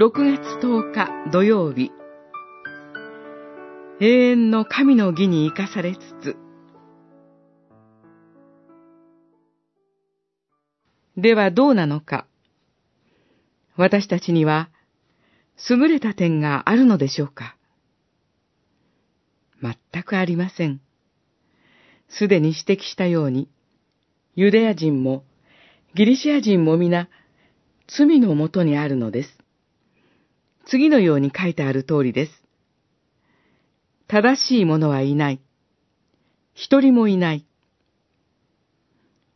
[0.00, 1.90] 6月10日土曜日
[4.00, 6.36] 永遠の神の義に生かされつつ
[11.16, 12.28] ではどうなのか
[13.74, 14.70] 私たちには
[15.68, 17.56] 優れた点があるのでしょうか
[19.60, 20.80] 全くありません。
[22.08, 23.48] すでに指摘したように、
[24.36, 25.24] ユダヤ人も
[25.96, 27.08] ギリシア人も皆
[27.88, 29.37] 罪のもとにあるのです。
[30.70, 32.32] 次のように書いてある通りです。
[34.06, 35.40] 正しい者はいない。
[36.52, 37.46] 一人もいない。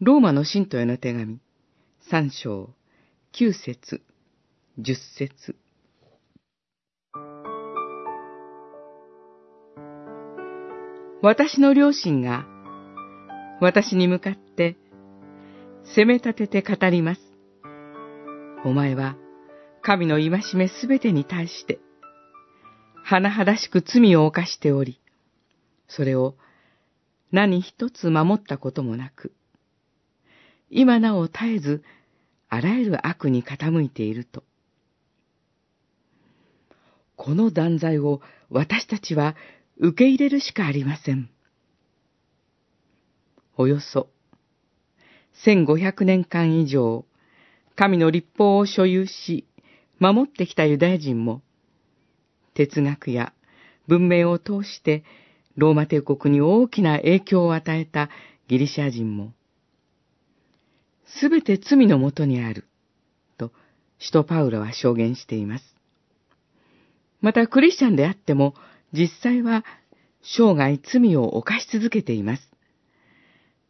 [0.00, 1.38] ローマの信徒への手紙、
[2.10, 2.68] 三章、
[3.32, 4.02] 九節、
[4.76, 5.56] 十節。
[11.22, 12.44] 私の両親が
[13.62, 14.76] 私に向かって
[15.84, 17.20] 責め立てて語ります。
[18.66, 19.16] お前は
[19.86, 21.78] 神の戒めすべてに対して、
[23.06, 24.98] 甚だしく罪を犯しており、
[25.88, 26.36] それを
[27.30, 29.34] 何一つ守ったこともなく、
[30.70, 31.84] 今なお絶えず
[32.48, 34.42] あらゆる悪に傾いていると。
[37.16, 39.36] この断罪を私たちは
[39.76, 41.28] 受け入れるしかありません。
[43.58, 44.08] およそ
[45.44, 47.04] 1500年間以上、
[47.76, 49.46] 神の立法を所有し、
[50.12, 51.40] 守ってきたユダヤ人も、
[52.52, 53.32] 哲学や
[53.88, 55.02] 文明を通して
[55.56, 58.10] ローマ帝国に大きな影響を与えた
[58.48, 59.32] ギリシャ人も、
[61.06, 62.66] すべて罪のもとにある、
[63.38, 63.50] と、
[63.98, 65.64] 使徒パウロは証言しています。
[67.22, 68.54] また、クリスチャンであっても、
[68.92, 69.64] 実際は
[70.22, 72.42] 生涯罪を犯し続けています。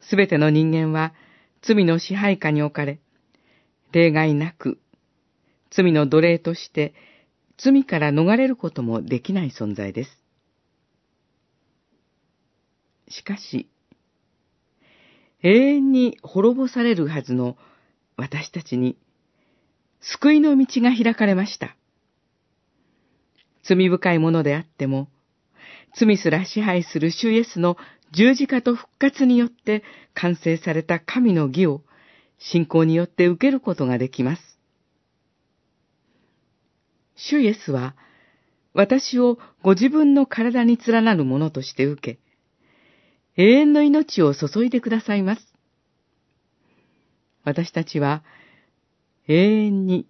[0.00, 1.12] すべての人間は
[1.62, 3.00] 罪の支配下に置かれ、
[3.90, 4.78] 例外なく
[5.70, 6.94] 罪の奴隷として
[7.58, 10.20] 罪から逃れることもできない存在です。
[13.08, 13.68] しかし、
[15.42, 17.56] 永遠に滅ぼされるはずの
[18.16, 18.96] 私たちに
[20.00, 21.76] 救いの道が開かれました。
[23.62, 25.08] 罪深いものであっても、
[25.94, 27.76] 罪すら支配する主イエスの
[28.12, 29.82] 十字架と復活によって
[30.14, 31.82] 完成された神の義を
[32.38, 34.59] 信仰によって受けることができます。
[37.28, 37.94] 主イエスは、
[38.72, 42.18] 私をご自分の体に連なるものとして受け、
[43.36, 45.54] 永遠の命を注いでくださいます。
[47.44, 48.22] 私たちは、
[49.28, 50.06] 永遠に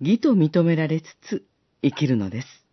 [0.00, 1.44] 義と認められつつ
[1.82, 2.63] 生きるのです。